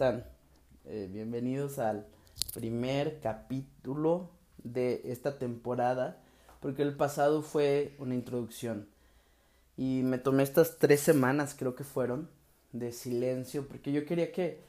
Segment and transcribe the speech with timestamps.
[0.00, 2.06] Eh, bienvenidos al
[2.54, 4.30] primer capítulo
[4.62, 6.22] de esta temporada,
[6.60, 8.88] porque el pasado fue una introducción.
[9.76, 12.30] Y me tomé estas tres semanas, creo que fueron,
[12.70, 14.62] de silencio, porque yo quería que,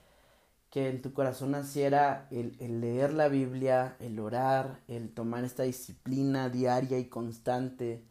[0.71, 6.49] que en tu corazón naciera el, leer la Biblia, el orar, el tomar esta disciplina
[6.49, 8.01] diaria y constante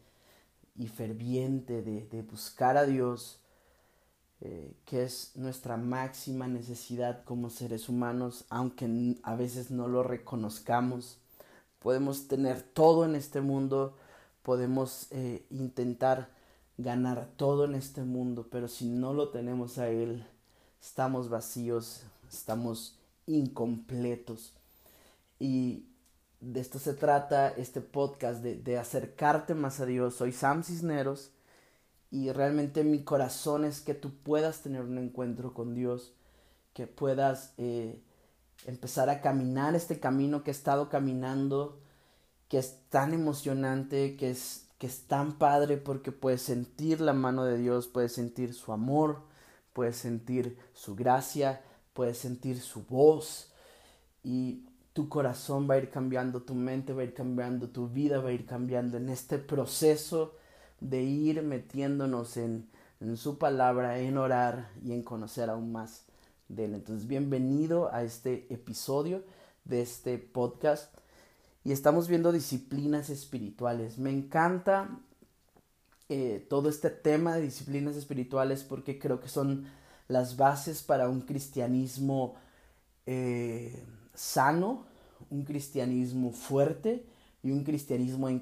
[0.77, 3.38] y ferviente de buscar a Dios
[4.41, 11.17] eh, que es nuestra máxima necesidad como seres humanos, aunque a veces no lo reconozcamos.
[11.79, 13.97] Podemos tener todo en este mundo,
[14.41, 16.29] podemos eh, intentar
[16.77, 20.25] ganar todo en este mundo, pero si no lo tenemos a Él,
[20.81, 24.53] estamos vacíos, estamos incompletos.
[25.37, 25.85] Y
[26.39, 30.15] de esto se trata este podcast, de, de acercarte más a Dios.
[30.15, 31.31] Soy Sam Cisneros
[32.11, 36.13] y realmente mi corazón es que tú puedas tener un encuentro con Dios,
[36.73, 38.01] que puedas eh,
[38.65, 41.79] empezar a caminar este camino que he estado caminando,
[42.47, 47.43] que es tan emocionante, que es, que es tan padre porque puedes sentir la mano
[47.45, 49.21] de Dios, puedes sentir su amor,
[49.73, 51.61] puedes sentir su gracia,
[51.93, 53.51] puedes sentir su voz
[54.23, 58.19] y tu corazón va a ir cambiando, tu mente va a ir cambiando, tu vida
[58.19, 60.38] va a ir cambiando en este proceso
[60.81, 62.67] de ir metiéndonos en,
[62.99, 66.05] en su palabra, en orar y en conocer aún más
[66.47, 66.75] de él.
[66.75, 69.23] Entonces, bienvenido a este episodio
[69.65, 70.93] de este podcast.
[71.63, 73.97] Y estamos viendo disciplinas espirituales.
[73.97, 74.89] Me encanta
[76.07, 79.67] eh, todo este tema de disciplinas espirituales porque creo que son
[80.07, 82.35] las bases para un cristianismo
[83.05, 83.83] eh,
[84.15, 84.85] sano,
[85.29, 87.05] un cristianismo fuerte
[87.43, 88.39] y un cristianismo en,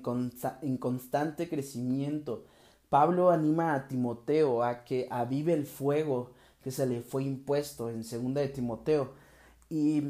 [0.78, 2.46] constante crecimiento.
[2.90, 6.32] Pablo anima a Timoteo a que avive el fuego
[6.64, 9.14] que se le fue impuesto en segunda de Timoteo.
[9.70, 10.04] Y,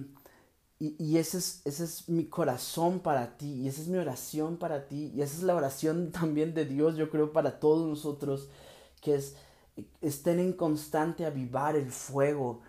[0.79, 4.87] y, ese, es, ese es mi corazón para ti, y esa es mi oración para
[4.87, 8.49] ti, y esa es la oración también de Dios, yo creo, para todos nosotros,
[9.01, 9.35] que es
[10.01, 12.61] estén en constante avivar el fuego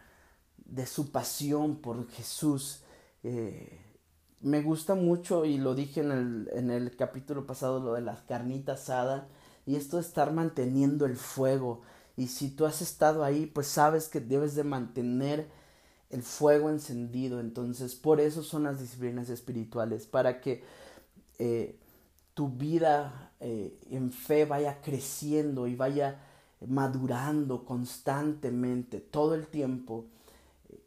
[0.57, 2.83] de su pasión por Jesús.
[3.23, 3.88] Eh,
[4.41, 8.17] me gusta mucho y lo dije en el, en el capítulo pasado lo de la
[8.27, 9.29] carnita asada
[9.67, 11.83] y esto de estar manteniendo el fuego
[12.17, 15.49] y si tú has estado ahí pues sabes que debes de mantener
[16.11, 20.63] el fuego encendido entonces por eso son las disciplinas espirituales para que
[21.39, 21.77] eh,
[22.35, 26.21] tu vida eh, en fe vaya creciendo y vaya
[26.67, 30.07] madurando constantemente todo el tiempo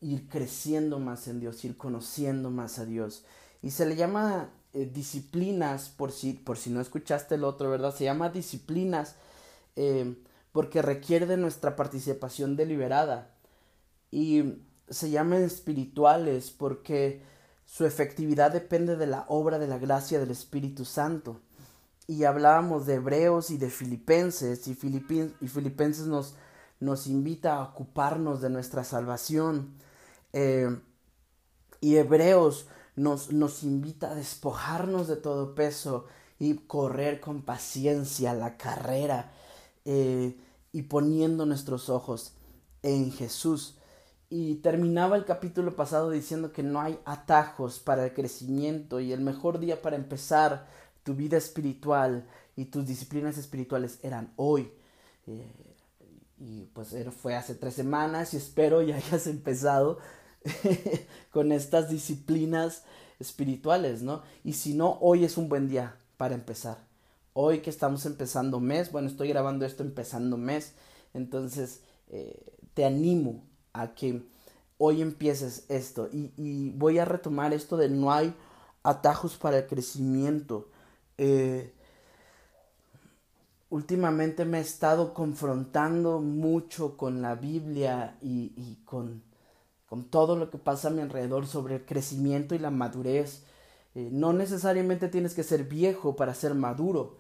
[0.01, 3.23] ir creciendo más en Dios, ir conociendo más a Dios.
[3.61, 7.94] Y se le llama eh, disciplinas, por si, por si no escuchaste el otro, ¿verdad?
[7.94, 9.16] Se llama disciplinas
[9.75, 10.16] eh,
[10.51, 13.31] porque requiere de nuestra participación deliberada.
[14.11, 17.21] Y se llaman espirituales porque
[17.66, 21.39] su efectividad depende de la obra de la gracia del Espíritu Santo.
[22.07, 26.35] Y hablábamos de Hebreos y de Filipenses, y, y Filipenses nos,
[26.81, 29.75] nos invita a ocuparnos de nuestra salvación.
[30.33, 30.77] Eh,
[31.79, 32.67] y Hebreos
[33.01, 36.06] nos, nos invita a despojarnos de todo peso
[36.39, 39.31] y correr con paciencia la carrera
[39.85, 40.38] eh,
[40.72, 42.34] y poniendo nuestros ojos
[42.84, 43.78] en Jesús.
[44.29, 49.21] Y terminaba el capítulo pasado diciendo que no hay atajos para el crecimiento y el
[49.21, 50.68] mejor día para empezar
[51.03, 54.71] tu vida espiritual y tus disciplinas espirituales eran hoy.
[55.27, 55.75] Eh,
[56.38, 59.98] y pues fue hace tres semanas y espero ya hayas empezado
[61.31, 62.83] con estas disciplinas
[63.19, 64.23] espirituales, ¿no?
[64.43, 66.77] Y si no, hoy es un buen día para empezar.
[67.33, 70.73] Hoy que estamos empezando mes, bueno, estoy grabando esto empezando mes,
[71.13, 73.43] entonces eh, te animo
[73.73, 74.23] a que
[74.77, 78.35] hoy empieces esto y, voy a retomar esto de no hay
[78.83, 80.69] atajos para el crecimiento.
[81.17, 81.73] Eh,
[83.69, 89.31] últimamente me he estado confrontando mucho con la Biblia y con
[89.91, 93.43] con todo lo que pasa a mi alrededor sobre el crecimiento y la madurez.
[93.93, 97.17] Eh, no necesariamente tienes que ser viejo para ser maduro.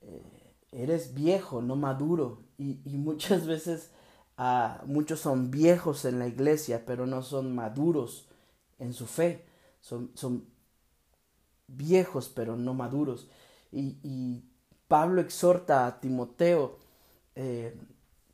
[0.00, 2.44] Eh, eres viejo, no maduro.
[2.56, 3.90] Y, muchas veces
[4.36, 8.28] ah, muchos son viejos en la iglesia, pero no son maduros
[8.78, 9.44] en su fe.
[9.80, 10.44] Son, son
[11.66, 13.28] viejos, pero no maduros.
[13.72, 14.44] Y,
[14.86, 16.78] Pablo exhorta a Timoteo
[17.34, 17.76] eh,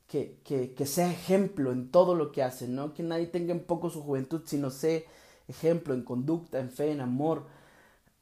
[0.09, 2.95] que, que, que, sea ejemplo en todo lo que hace, ¿no?
[2.95, 5.03] Que nadie tenga en poco su juventud, sino sea
[5.49, 7.47] ejemplo en conducta, en fe, en amor.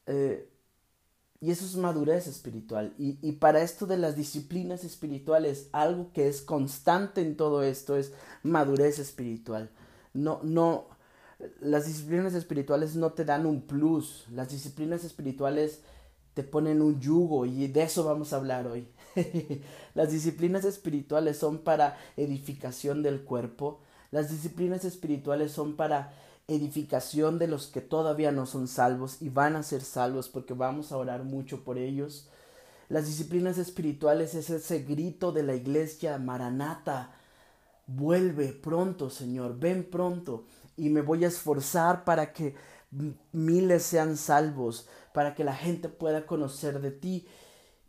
[0.07, 0.49] Eh,
[1.39, 2.95] Y eso es madurez espiritual.
[2.97, 7.95] Y, y, para esto de las disciplinas espirituales, algo que es constante en todo esto
[7.97, 8.13] es
[8.43, 9.69] madurez espiritual.
[10.13, 10.87] No, no,
[11.61, 14.25] las disciplinas espirituales no te dan un plus.
[14.31, 15.81] Las disciplinas espirituales
[16.37, 18.87] te ponen un yugo y de eso vamos a hablar hoy.
[19.95, 23.79] las disciplinas espirituales son para edificación del cuerpo.
[24.11, 26.13] Las disciplinas espirituales son para
[26.47, 30.91] edificación de los que todavía no son salvos y van a ser salvos porque vamos
[30.91, 32.29] a orar mucho por ellos.
[32.87, 37.15] Las disciplinas espirituales es ese grito de la iglesia, Maranata,
[37.87, 40.45] vuelve pronto, Señor, ven pronto
[40.77, 42.53] y me voy a esforzar para que
[43.31, 47.27] miles sean salvos, para que la gente pueda conocer de ti.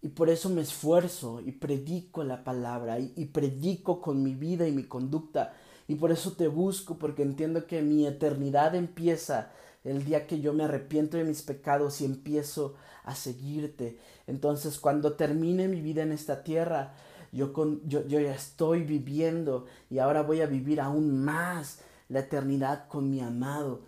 [0.00, 4.72] Y por eso me esfuerzo y predico la palabra y, predico con mi vida y
[4.72, 5.52] mi conducta
[5.88, 9.50] y por eso te busco, porque entiendo que mi eternidad empieza
[9.84, 12.74] el día que yo me arrepiento de mis pecados y empiezo
[13.04, 13.98] a seguirte.
[14.26, 16.92] Entonces, cuando termine mi vida en esta tierra,
[17.32, 22.20] yo, con, yo, yo ya estoy viviendo y ahora voy a vivir aún más la
[22.20, 23.80] eternidad con mi amado.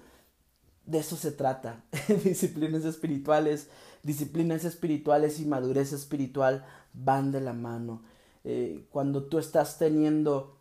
[0.87, 1.85] De eso se trata.
[2.25, 3.69] disciplinas espirituales,
[4.03, 8.03] disciplinas espirituales y madurez espiritual van de la mano.
[8.44, 10.56] Eh, cuando tú estás teniendo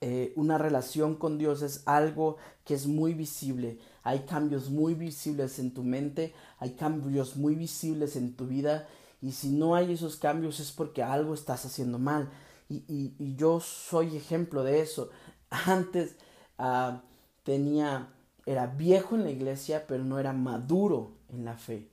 [0.00, 3.78] eh, una relación con Dios es algo que es muy visible.
[4.02, 8.86] Hay cambios muy visibles en tu mente, hay cambios muy visibles en tu vida
[9.22, 12.30] y si no hay esos cambios es porque algo estás haciendo mal.
[12.68, 15.10] Y, y, yo soy ejemplo de eso.
[15.50, 16.16] Antes
[16.58, 16.98] uh,
[17.44, 18.12] tenía,
[18.46, 21.88] era viejo en la iglesia, pero no era maduro en la fe.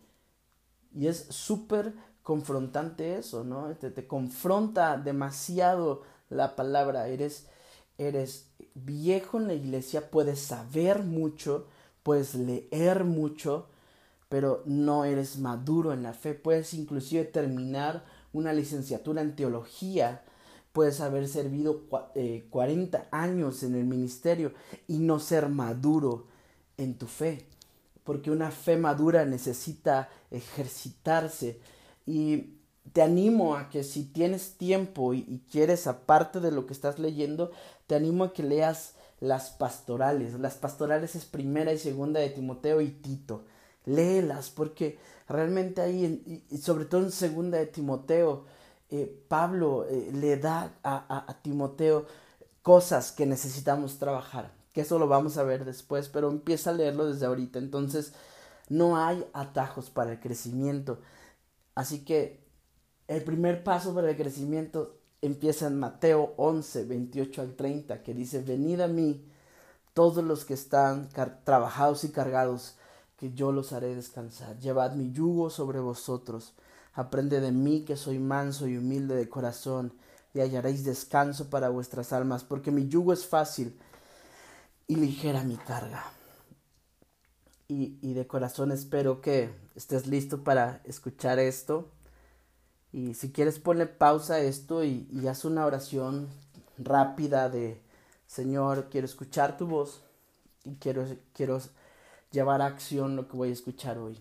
[0.96, 3.76] Y es súper confrontante eso, ¿no?
[3.76, 7.08] Te, confronta demasiado la palabra.
[7.08, 7.48] Eres,
[7.98, 11.66] eres viejo en la iglesia, puedes saber mucho,
[12.04, 13.68] puedes leer mucho,
[14.30, 16.36] pero no eres maduro en la fe.
[16.36, 20.24] Puedes inclusive terminar una licenciatura en teología,
[20.72, 21.82] puedes haber servido
[22.50, 24.54] 40 eh, años en el ministerio
[24.88, 26.33] y no ser maduro
[26.78, 27.46] en tu fe,
[28.04, 31.60] porque una fe madura necesita ejercitarse
[32.06, 32.56] y
[32.92, 37.52] te animo a que si tienes tiempo y, quieres, aparte de lo que estás leyendo,
[37.88, 40.34] te animo a que leas las pastorales.
[40.34, 43.46] Las pastorales es primera y segunda de Timoteo y Tito.
[43.86, 44.98] Léelas porque
[45.30, 48.46] realmente ahí, sobre todo en segunda de Timoteo,
[48.90, 52.06] eh, Pablo eh, le da a, a Timoteo
[52.62, 54.52] cosas que necesitamos trabajar.
[54.74, 57.60] Que eso lo vamos a ver después, pero empieza a leerlo desde ahorita.
[57.60, 58.14] Entonces,
[58.70, 61.00] no hay atajos para el crecimiento.
[61.76, 62.44] Así que
[63.08, 68.42] el primer paso para el crecimiento empieza en Mateo 11, 28 al 30, que dice,
[68.42, 69.26] venid a mí
[69.94, 71.10] todos los que están
[71.44, 72.76] trabajados y cargados,
[73.18, 74.60] que yo los haré descansar.
[74.60, 76.54] Llevad mi yugo sobre vosotros.
[76.94, 79.94] Aprende de mí que soy manso y humilde de corazón,
[80.34, 83.78] y hallaréis descanso para vuestras almas, porque mi yugo es fácil
[84.94, 86.04] y ligera mi carga.
[87.68, 91.90] Y, y de corazón espero que estés listo para escuchar esto
[92.94, 96.28] y si quieres ponle pausa a esto y, haz una oración
[96.78, 97.82] rápida de
[98.28, 100.02] Señor, quiero escuchar tu voz
[100.64, 101.60] y quiero, quiero
[102.32, 104.20] llevar a acción lo que voy a escuchar hoy.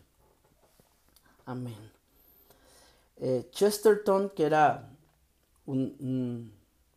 [1.45, 1.76] Amén.
[3.19, 4.88] Eh, Chesterton, que era
[5.67, 6.50] un,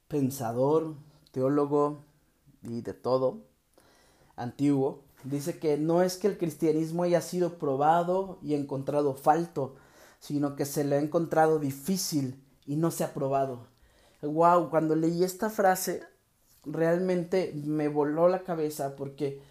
[0.07, 0.95] pensador,
[1.31, 1.97] teólogo
[2.63, 3.41] y de todo,
[4.35, 9.75] antiguo, dice que no es que el cristianismo haya sido probado y encontrado falto,
[10.19, 13.67] sino que se le ha encontrado difícil y no se ha probado.
[14.21, 16.03] Wow, cuando leí esta frase
[16.65, 19.41] realmente me voló la cabeza porque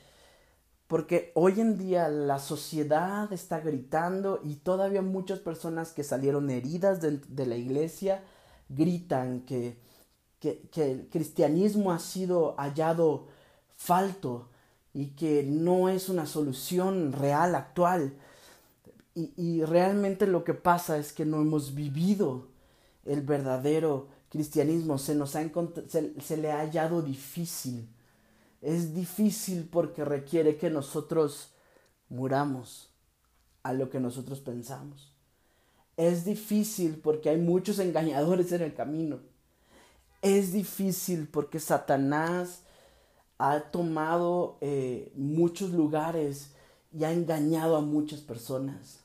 [0.87, 7.01] porque hoy en día la sociedad está gritando y todavía muchas personas que salieron heridas
[7.01, 8.23] de, de la iglesia
[8.69, 9.79] gritan que,
[10.41, 13.27] que, que, el cristianismo ha sido hallado
[13.77, 14.51] falto
[14.95, 18.15] y que no es una solución real actual.
[19.17, 22.49] Y, realmente lo que pasa es que no hemos vivido
[23.05, 25.49] el verdadero cristianismo, se nos ha
[25.89, 27.89] se, se le ha hallado difícil.
[28.61, 31.51] Es difícil porque requiere que nosotros
[32.09, 32.89] muramos
[33.63, 35.13] a lo que nosotros pensamos.
[35.97, 39.21] Es difícil porque hay muchos engañadores en el camino.
[40.23, 42.64] Es difícil porque Satanás
[43.39, 46.51] ha tomado eh, muchos lugares
[46.93, 49.01] y ha engañado a muchas personas.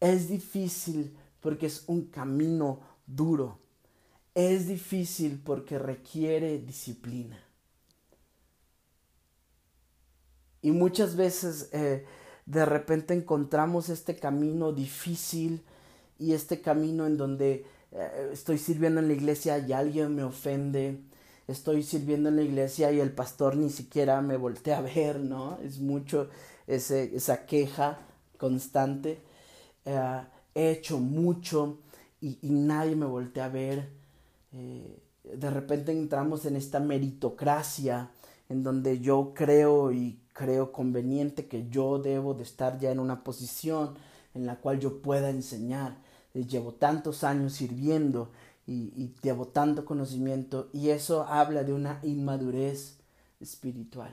[0.00, 3.58] Es difícil porque es un camino duro.
[4.34, 7.42] Es difícil porque requiere disciplina.
[10.62, 12.04] Y muchas veces eh,
[12.44, 15.62] de repente encontramos este camino difícil
[16.18, 21.00] y este camino en donde eh, estoy sirviendo en la iglesia y alguien me ofende,
[21.48, 25.58] estoy sirviendo en la iglesia y el pastor ni siquiera me voltea a ver, ¿no?
[25.62, 26.28] Es mucho
[26.66, 27.98] ese, esa queja
[28.38, 29.20] constante.
[29.84, 30.20] Eh,
[30.54, 31.78] he hecho mucho
[32.20, 33.88] y, nadie me voltea a ver.
[34.52, 38.10] Eh, de repente entramos en esta meritocracia
[38.48, 43.24] en donde yo creo y creo conveniente que yo debo de estar ya en una
[43.24, 43.94] posición
[44.34, 45.96] en la cual yo pueda enseñar.
[46.34, 48.30] Eh, llevo tantos años sirviendo
[48.66, 52.98] y, y llevo tanto conocimiento y eso habla de una inmadurez
[53.40, 54.12] espiritual.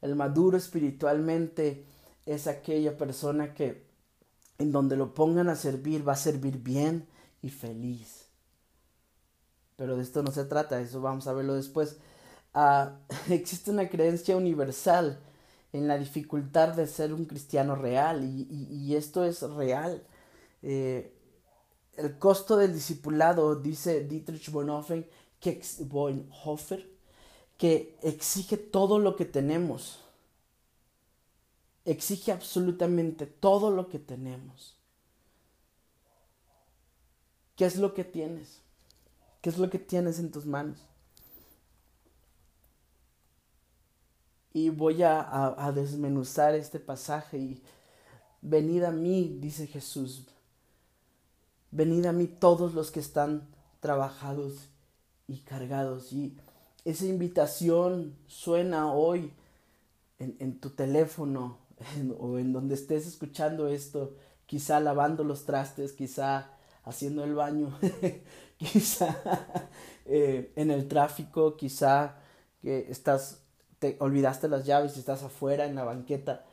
[0.00, 1.84] El maduro espiritualmente
[2.26, 3.86] es aquella persona que
[4.58, 7.06] en donde lo pongan a servir va a servir bien
[7.42, 8.26] y feliz.
[9.76, 11.96] Pero de esto no se trata, eso vamos a verlo después.
[12.54, 12.98] Ah,
[13.30, 15.18] existe una creencia universal
[15.72, 20.02] en la dificultad de ser un cristiano real y, esto es real.
[20.62, 21.12] Eh,
[21.96, 25.08] el costo del discipulado, dice Dietrich Bonhoeffer,
[25.40, 25.60] que,
[27.58, 30.00] que exige todo lo que tenemos.
[31.84, 34.76] Exige absolutamente todo lo que tenemos.
[37.56, 38.60] ¿Qué es lo que tienes?
[39.40, 40.78] ¿Qué es lo que tienes en tus manos?
[44.54, 47.62] Y voy a, desmenuzar este pasaje y
[48.40, 50.26] venid a mí, dice Jesús,
[51.72, 53.48] venid a mí todos los que están
[53.80, 54.68] trabajados
[55.26, 56.12] y cargados.
[56.12, 56.36] Y
[56.84, 59.32] esa invitación suena hoy
[60.18, 61.58] en, tu teléfono
[62.20, 64.14] o en donde estés escuchando esto,
[64.46, 66.52] quizá lavando los trastes, quizá
[66.84, 67.76] haciendo el baño,
[68.56, 69.16] quizá
[70.06, 72.20] eh, en el tráfico, quizá
[72.60, 73.40] que estás
[73.80, 76.44] te olvidaste las llaves y estás afuera en la banqueta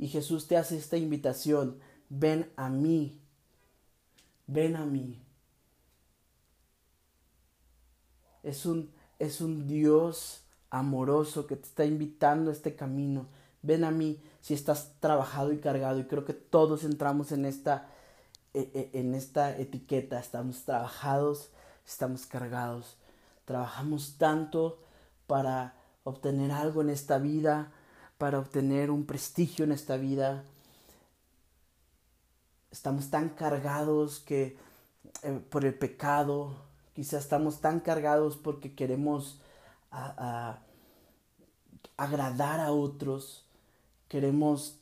[0.00, 3.20] y Jesús te hace esta invitación, ven a mí,
[4.50, 5.22] ven a mí.
[8.42, 13.26] Es un, es un Dios amoroso que te está invitando a este camino.
[13.62, 15.98] Ven a mí si estás trabajado y cargado.
[15.98, 17.88] Y creo que todos entramos en esta,
[18.54, 20.18] e, e, en esta etiqueta.
[20.18, 21.50] Estamos trabajados,
[21.86, 22.96] estamos cargados.
[23.44, 24.78] Trabajamos tanto
[25.26, 27.72] para obtener algo en esta vida,
[28.18, 30.44] para obtener un prestigio en esta vida.
[32.70, 34.56] Estamos tan cargados que
[35.22, 36.54] eh, por el pecado,
[36.94, 39.40] quizás estamos tan cargados porque queremos
[41.96, 43.44] agradar a otros,
[44.08, 44.78] queremos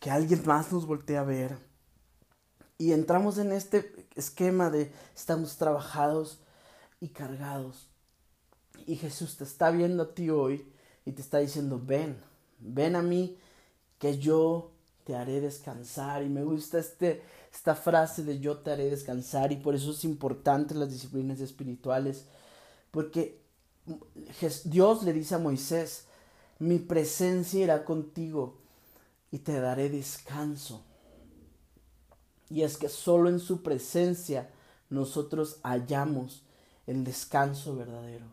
[0.00, 1.56] que alguien más nos voltee a ver.
[2.78, 6.40] Y entramos en este esquema de estamos trabajados
[6.98, 7.88] y cargados.
[8.86, 10.66] Y Jesús te está viendo a ti hoy
[11.04, 12.18] y te está diciendo, ven,
[12.58, 13.38] ven a mí
[13.98, 14.72] que yo
[15.04, 16.22] te haré descansar.
[16.22, 20.04] Y me gusta este, esta frase de yo te haré descansar y por eso es
[20.04, 22.26] importante las disciplinas espirituales.
[22.90, 23.40] Porque
[24.64, 26.06] Dios le dice a Moisés,
[26.58, 28.58] mi presencia irá contigo
[29.30, 30.84] y te daré descanso.
[32.48, 34.50] Y es que solo en su presencia
[34.90, 36.42] nosotros hallamos
[36.86, 38.26] el descanso verdadero.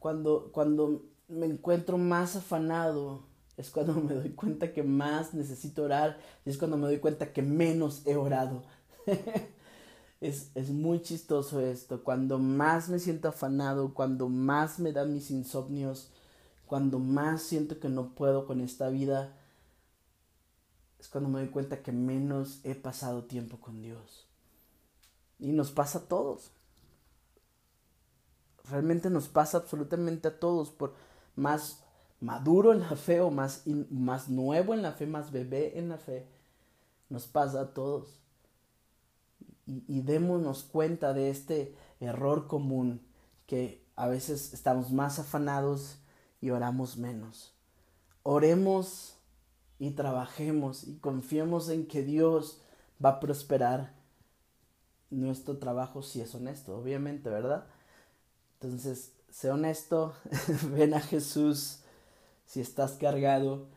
[0.00, 3.22] Cuando, cuando me encuentro más afanado,
[3.56, 7.32] es cuando me doy cuenta que más necesito orar y es cuando me doy cuenta
[7.32, 8.62] que menos he orado.
[10.20, 12.02] es, es muy chistoso esto.
[12.04, 16.10] Cuando más me siento afanado, cuando más me dan mis insomnios,
[16.66, 19.36] cuando más siento que no puedo con esta vida,
[20.98, 24.26] es cuando me doy cuenta que menos he pasado tiempo con Dios.
[25.38, 26.50] Y nos pasa a todos
[28.68, 30.94] realmente nos pasa absolutamente a todos, por
[31.34, 31.82] más
[32.20, 35.98] maduro en la fe o más, más nuevo en la fe, más bebé en la
[35.98, 36.26] fe,
[37.08, 38.20] nos pasa a todos.
[39.66, 43.00] Y, y démonos cuenta de este error común
[43.46, 45.98] que a veces estamos más afanados
[46.40, 47.52] y oramos menos.
[48.22, 49.16] Oremos
[49.78, 52.60] y trabajemos y confiemos en que Dios
[53.04, 53.94] va a prosperar
[55.10, 57.66] nuestro trabajo si es honesto, obviamente, ¿verdad?
[58.54, 60.14] Entonces, sé honesto,
[60.72, 61.80] ven a Jesús
[62.46, 63.68] si estás cargado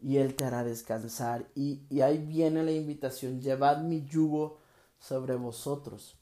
[0.00, 1.46] y Él te hará descansar.
[1.54, 4.60] Y, y ahí viene la invitación, llevad mi yugo
[4.98, 6.16] sobre vosotros.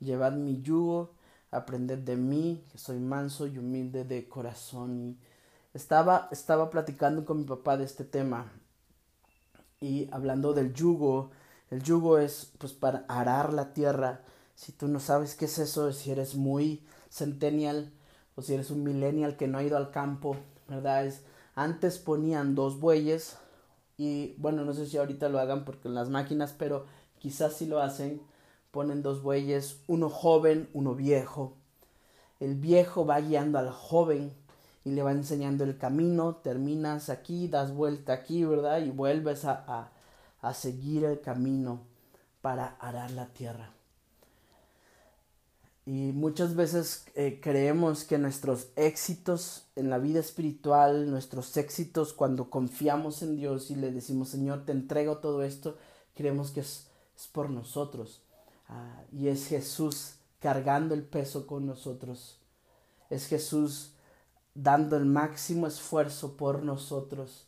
[0.00, 1.12] Llevad mi yugo,
[1.50, 4.98] aprended de mí, que soy manso y humilde de corazón.
[4.98, 5.18] Y
[5.74, 8.50] estaba, estaba platicando con mi papá de este tema
[9.84, 11.30] y hablando del yugo,
[11.70, 14.22] el yugo es pues para arar la tierra.
[14.54, 17.92] Si tú no sabes qué es eso, si eres muy centennial
[18.34, 20.36] o si eres un millennial que no ha ido al campo,
[20.68, 21.06] ¿verdad?
[21.06, 21.22] Es,
[21.54, 23.36] antes ponían dos bueyes
[23.96, 26.86] y bueno, no sé si ahorita lo hagan porque en las máquinas, pero
[27.18, 28.20] quizás si lo hacen,
[28.70, 31.56] ponen dos bueyes, uno joven, uno viejo.
[32.40, 34.32] El viejo va guiando al joven
[34.84, 38.82] y le va enseñando el camino, terminas aquí, das vuelta aquí, ¿verdad?
[38.82, 39.90] Y vuelves a,
[40.40, 41.80] a seguir el camino
[42.42, 43.70] para arar la tierra.
[45.86, 52.48] Y muchas veces eh, creemos que nuestros éxitos en la vida espiritual, nuestros éxitos cuando
[52.48, 55.76] confiamos en Dios y le decimos, Señor, te entrego todo esto,
[56.14, 56.88] creemos que es,
[57.32, 58.22] por nosotros.
[58.68, 62.38] Ah, y es Jesús cargando el peso con nosotros.
[63.10, 63.92] Es Jesús
[64.54, 67.46] dando el máximo esfuerzo por nosotros.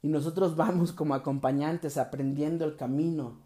[0.00, 3.38] Y nosotros vamos como acompañantes aprendiendo el camino.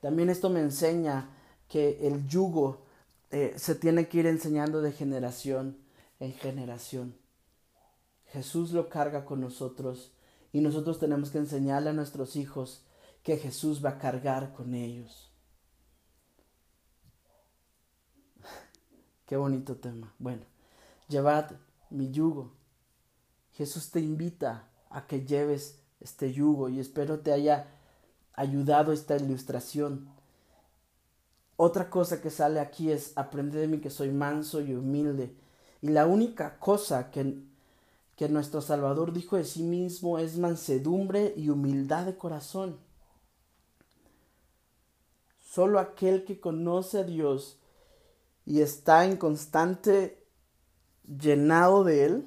[0.00, 1.30] También esto me enseña
[1.68, 2.85] que el yugo
[3.30, 5.78] eh, se tiene que ir enseñando de generación
[6.20, 7.16] en generación.
[8.26, 10.12] Jesús lo carga con nosotros
[10.52, 12.84] y nosotros tenemos que enseñarle a nuestros hijos
[13.22, 15.32] que Jesús va a cargar con ellos.
[19.26, 20.14] Qué bonito tema.
[20.18, 20.42] Bueno,
[21.08, 21.50] llevad
[21.90, 22.54] mi yugo.
[23.52, 27.66] Jesús te invita a que lleves este yugo y espero te haya
[28.34, 30.08] ayudado esta ilustración
[31.56, 35.34] otra cosa que sale aquí es aprende de mí que soy manso y humilde.
[35.80, 37.38] Y la única cosa que,
[38.16, 42.78] que nuestro Salvador dijo de sí mismo es mansedumbre y humildad de corazón.
[45.48, 47.58] Solo aquel que conoce a Dios
[48.44, 50.22] y está en constante
[51.06, 52.24] llenado de Él,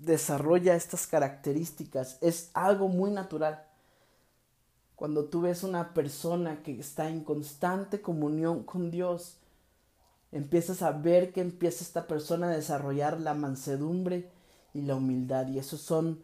[0.00, 2.18] desarrolla estas características.
[2.22, 3.66] Es algo muy natural.
[5.02, 9.34] Cuando tú ves una persona que está en constante comunión con Dios,
[10.30, 14.30] empiezas a ver que empieza esta persona a desarrollar la mansedumbre
[14.72, 15.48] y la humildad.
[15.48, 16.22] Y esos son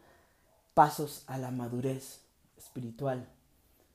[0.73, 2.21] pasos a la madurez
[2.57, 3.27] espiritual.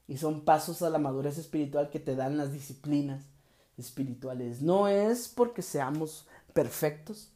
[0.07, 3.23] Y son pasos a la madurez espiritual que te dan las disciplinas
[3.79, 4.61] espirituales.
[4.61, 7.31] No es porque seamos perfectos,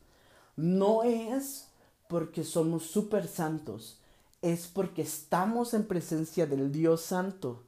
[0.54, 1.68] no es
[2.08, 3.97] porque somos súper santos,
[4.42, 7.64] es porque estamos en presencia del Dios Santo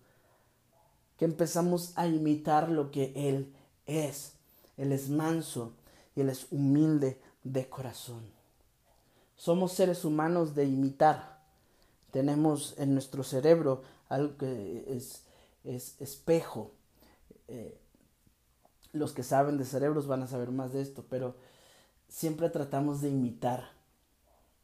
[1.17, 3.53] que empezamos a imitar lo que Él
[3.87, 4.35] es.
[4.77, 5.75] Él es manso
[6.15, 8.23] y Él es humilde de corazón.
[9.37, 11.41] Somos seres humanos de imitar.
[12.11, 15.25] Tenemos en nuestro cerebro algo que es,
[15.65, 16.73] es espejo.
[17.49, 17.79] Eh,
[18.93, 21.37] los que saben de cerebros van a saber más de esto, pero
[22.09, 23.80] siempre tratamos de imitar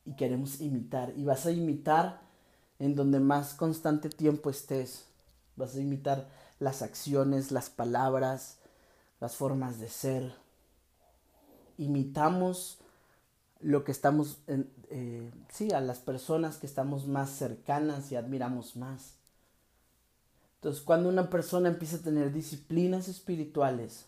[0.06, 1.12] y queremos imitar.
[1.16, 2.20] Y vas a imitar
[2.78, 5.06] en donde más constante tiempo estés.
[5.56, 6.28] Vas a imitar
[6.60, 8.58] las acciones, las palabras,
[9.20, 10.34] las formas de ser.
[11.76, 12.78] Imitamos
[13.60, 18.76] lo que estamos, en, eh, sí, a las personas que estamos más cercanas y admiramos
[18.76, 19.14] más.
[20.56, 24.06] Entonces, cuando una persona empieza a tener disciplinas espirituales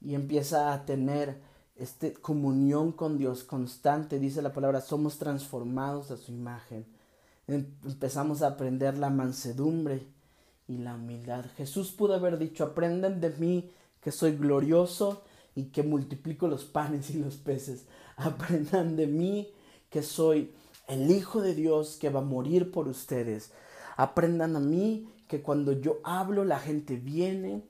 [0.00, 1.40] y empieza a tener
[1.76, 6.86] este, comunión con Dios constante, dice la palabra, somos transformados a su imagen.
[7.46, 10.06] Em, empezamos a aprender la mansedumbre
[10.68, 11.44] y la humildad.
[11.56, 15.22] Jesús pudo haber dicho, aprendan de mí que soy glorioso
[15.54, 17.86] y que multiplico los panes y los peces.
[18.16, 19.48] Aprendan de mí
[19.90, 20.52] que soy
[20.88, 23.52] el Hijo de Dios que va a morir por ustedes.
[23.96, 27.62] Aprendan a mí que cuando yo hablo la gente viene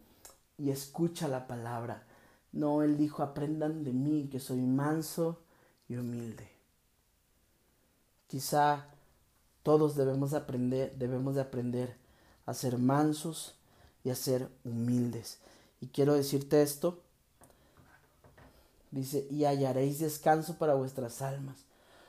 [0.58, 2.06] y escucha la palabra.
[2.52, 5.40] No, él dijo, aprendan de mí, que soy manso
[5.88, 6.48] y humilde.
[8.26, 8.86] Quizá
[9.62, 11.96] todos debemos aprender, debemos de aprender
[12.44, 13.56] a ser mansos
[14.04, 15.38] y a ser humildes.
[15.80, 17.02] Y quiero decirte esto.
[18.90, 21.64] Dice, y hallaréis descanso para vuestras almas.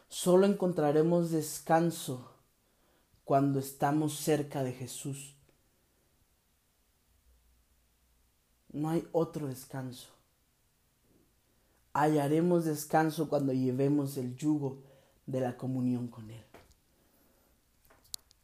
[0.08, 2.32] Solo encontraremos descanso
[3.26, 5.36] cuando estamos cerca de Jesús.
[8.72, 10.17] No hay otro descanso
[11.98, 14.78] hallaremos descanso cuando llevemos el yugo
[15.26, 16.44] de la comunión con Él.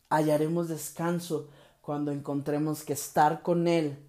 [0.10, 1.50] Hallaremos descanso
[1.82, 4.00] cuando encontremos que estar con Él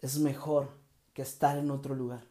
[0.00, 0.70] es mejor
[1.12, 2.24] que estar en otro lugar.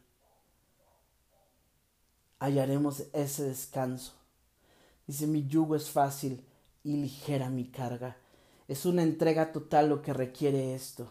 [2.40, 4.12] Hallaremos ese descanso.
[5.06, 6.44] Dice, mi yugo es fácil
[6.82, 8.16] y ligera mi carga.
[8.66, 11.08] Es una entrega total lo que requiere esto.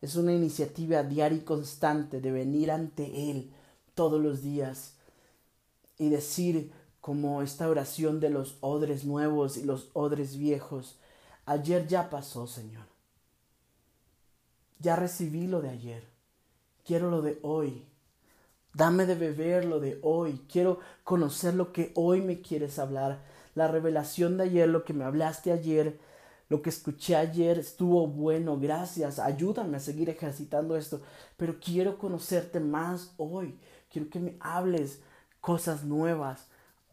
[0.00, 3.52] Es una iniciativa diaria y constante de venir ante Él
[3.94, 4.94] todos los días
[5.98, 10.98] y decir como esta oración de los odres nuevos y los odres viejos,
[11.46, 12.86] ayer ya pasó, Señor.
[14.78, 16.04] Ya recibí lo de ayer.
[16.84, 17.86] Quiero lo de hoy.
[18.74, 20.44] Dame de beber lo de hoy.
[20.50, 23.22] Quiero conocer lo que hoy me quieres hablar.
[23.54, 25.98] La revelación de ayer, lo que me hablaste ayer,
[26.48, 28.58] lo que escuché ayer estuvo bueno.
[28.58, 29.18] Gracias.
[29.18, 31.00] Ayúdame a seguir ejercitando esto.
[31.36, 33.58] Pero quiero conocerte más hoy.
[33.92, 35.00] Quiero que me hables
[35.42, 36.46] cosas nuevas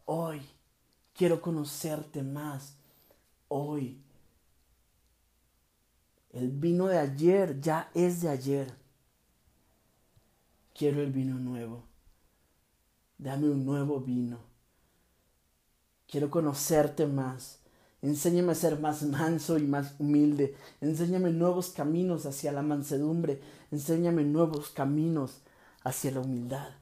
[0.04, 0.42] hoy.
[1.14, 2.76] Quiero conocerte más
[3.48, 4.02] hoy.
[6.30, 8.74] El vino de ayer ya es de ayer.
[10.74, 11.84] Quiero el vino nuevo.
[13.16, 14.38] Dame un nuevo vino.
[16.06, 17.60] Quiero conocerte más.
[18.02, 20.54] Enséñame a ser más manso y más humilde.
[20.82, 23.40] Enséñame nuevos caminos hacia la mansedumbre.
[23.70, 25.40] Enséñame nuevos caminos
[25.82, 26.79] hacia la humildad.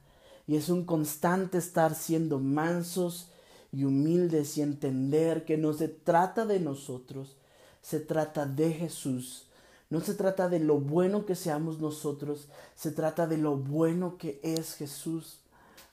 [0.49, 3.29] Y es un constante estar siendo mansos
[3.71, 7.37] y humildes y entender que no se trata de nosotros,
[7.81, 9.45] se trata de Jesús
[9.89, 14.39] no se trata de lo bueno que seamos nosotros, se trata de lo bueno que
[14.43, 15.39] es Jesús.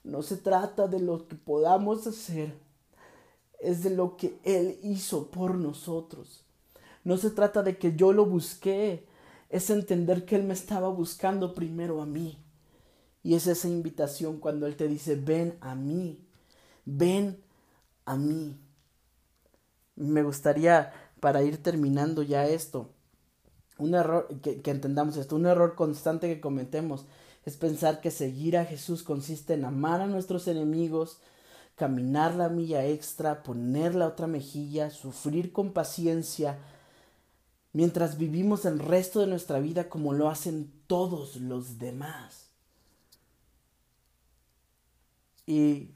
[0.05, 2.55] No se trata de lo que podamos hacer,
[3.59, 6.45] es de lo que Él hizo por nosotros.
[7.05, 9.07] No se trata de que yo lo busqué,
[9.49, 12.39] es entender que Él me estaba buscando primero a mí.
[13.27, 16.25] Y es esa invitación cuando Él te dice, ven a mí,
[16.85, 17.43] ven
[18.05, 18.57] a mí.
[19.97, 22.93] Me gustaría, para ir terminando ya esto,
[23.79, 27.05] un error, que, entendamos esto, un error constante que cometemos
[27.45, 31.19] es pensar que seguir a Jesús consiste en amar a nuestros enemigos,
[31.75, 36.59] caminar la milla extra, poner la otra mejilla, sufrir con paciencia,
[37.73, 42.46] mientras vivimos el resto de nuestra vida como lo hacen todos los demás.
[45.47, 45.95] Y,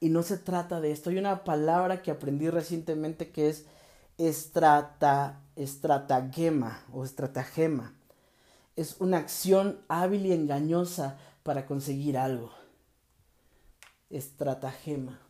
[0.00, 1.10] y no se trata de esto.
[1.10, 3.66] Hay una palabra que aprendí recientemente que es
[4.16, 7.94] estrata, estratagema o estratagema.
[8.76, 12.52] Es una acción hábil y engañosa para conseguir algo.
[14.10, 15.20] Estratagema.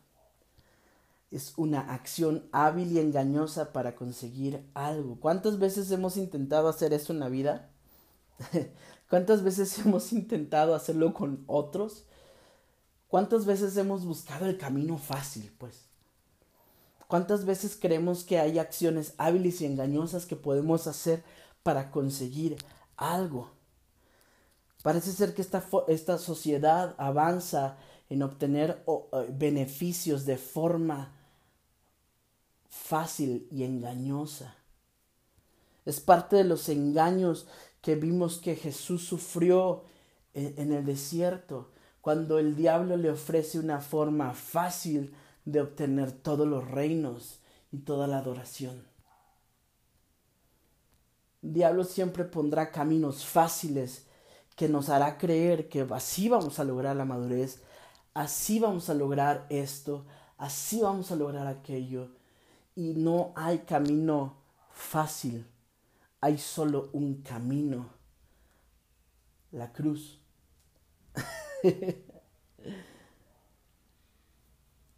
[1.31, 5.19] Es una acción hábil y engañosa para conseguir algo.
[5.19, 7.69] ¿Cuántas veces hemos intentado hacer eso en la vida?
[9.09, 12.05] ¿Cuántas veces hemos intentado hacerlo con otros?
[13.09, 15.85] ¿Cuántas veces hemos buscado el camino fácil, pues?
[17.07, 21.23] ¿Cuántas veces creemos que hay acciones hábiles y engañosas que podemos hacer
[21.63, 22.55] para conseguir
[22.95, 23.49] algo?
[24.83, 27.77] Parece ser que esta, esta sociedad avanza
[28.11, 31.11] en obtener eh, beneficios de forma
[32.69, 34.55] fácil y engañosa.
[35.83, 37.47] Es parte de los engaños
[37.81, 39.83] que vimos que Jesús sufrió
[40.35, 45.13] en el desierto, cuando el diablo le ofrece una forma fácil
[45.45, 47.39] de obtener todos los reinos
[47.71, 48.87] y toda la adoración.
[51.41, 54.05] Diablo siempre pondrá caminos fáciles
[54.55, 57.61] que nos hará creer que así vamos a lograr la madurez,
[58.13, 60.05] así vamos a lograr esto,
[60.37, 62.09] así vamos a lograr aquello.
[62.75, 64.37] Y no hay camino
[64.71, 65.47] fácil,
[66.19, 67.89] hay solo un camino,
[69.51, 70.19] la cruz.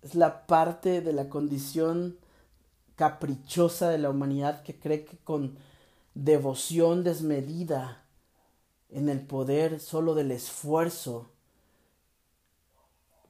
[0.02, 2.18] es la parte de la condición
[2.96, 5.58] caprichosa de la humanidad que cree que con
[6.14, 8.04] devoción desmedida
[8.90, 11.30] en el poder solo del esfuerzo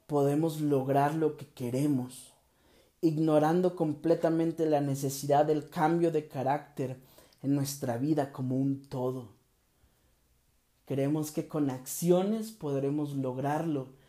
[0.07, 2.33] podemos lograr lo que queremos,
[2.99, 6.99] ignorando completamente la necesidad del cambio de carácter
[7.41, 9.40] en nuestra vida como un todo.
[10.91, 14.01] Creemos que con acciones podremos lograrlo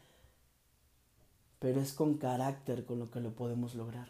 [1.63, 4.09] pero es con carácter con lo que lo podemos lograr.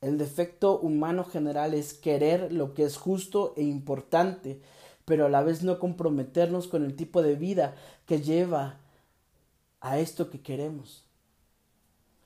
[0.00, 4.60] El defecto humano general es querer lo que es justo e importante,
[5.04, 7.76] pero a la vez no comprometernos con el tipo de vida
[8.06, 8.80] que lleva
[9.80, 11.04] a esto que queremos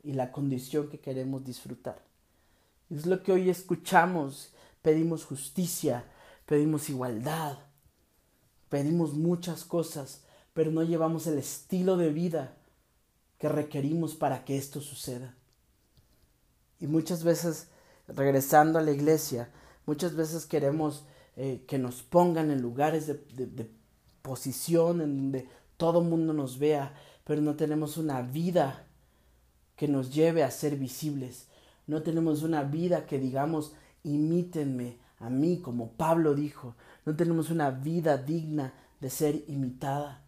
[0.03, 2.03] y la condición que queremos disfrutar.
[2.89, 6.07] Es lo que hoy escuchamos, pedimos justicia,
[6.47, 7.59] pedimos igualdad,
[8.73, 10.23] pedimos muchas cosas,
[10.55, 12.57] pero no llevamos el estilo de vida
[13.37, 15.35] que requerimos para que esto suceda.
[16.81, 17.69] Y muchas veces,
[18.09, 19.51] regresando a la iglesia,
[19.85, 21.05] muchas veces queremos
[21.37, 23.71] eh, que nos pongan en lugares de, de
[24.23, 28.87] posición en donde todo el mundo nos vea, pero no tenemos una vida
[29.77, 31.47] que nos lleve a ser visibles.
[31.87, 36.75] No tenemos una vida que digamos, imítenme a mí, como Pablo dijo.
[37.05, 40.23] No tenemos una vida digna de ser imitada.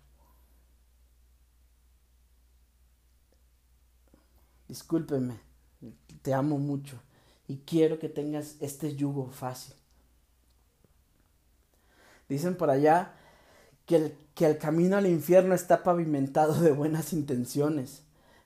[4.75, 5.35] discúlpeme,
[6.23, 6.99] te amo mucho
[7.47, 9.75] y quiero que tengas este yugo fácil.
[12.29, 13.13] Dicen por allá
[13.87, 18.03] que el, que el camino al infierno está pavimentado de buenas intenciones.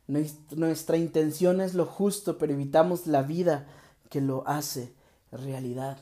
[0.07, 3.67] Nuestra intención es lo justo, pero evitamos la vida
[4.11, 4.93] que lo hace
[5.31, 5.99] realidad.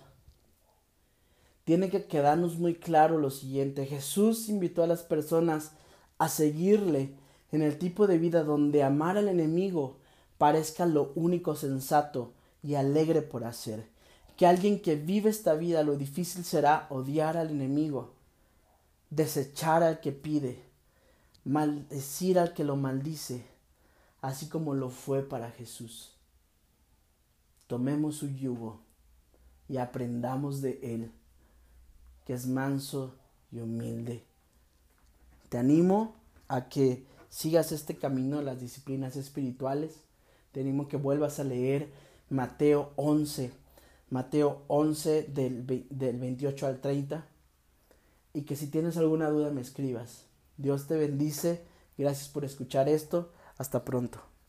[1.66, 3.87] Tiene que quedarnos muy claro lo siguiente.
[3.87, 5.72] Jesús invitó a las personas
[6.16, 7.16] a seguirle
[7.50, 9.96] en el tipo de vida donde amar al enemigo
[10.38, 13.85] parezca lo único sensato y alegre por hacer.
[14.37, 18.12] Que alguien que vive esta vida lo difícil será odiar al enemigo,
[19.11, 20.62] desechar al que pide,
[21.42, 23.44] maldecir al que lo maldice,
[24.20, 26.12] así como lo fue para Jesús.
[27.66, 28.79] Tomemos su yugo
[29.68, 31.11] y aprendamos de él,
[32.26, 33.14] que es manso
[33.50, 34.24] y humilde.
[35.48, 36.16] Te animo
[36.48, 40.00] a que sigas este camino de las disciplinas espirituales.
[40.52, 41.88] Te animo que vuelvas a leer
[42.28, 43.52] Mateo 11,
[44.10, 47.26] Mateo 11 del, del 28 al 30.
[48.34, 50.26] Y que si tienes alguna duda me escribas.
[50.56, 51.64] Dios te bendice.
[51.96, 53.32] Gracias por escuchar esto.
[53.56, 54.36] Hasta pronto.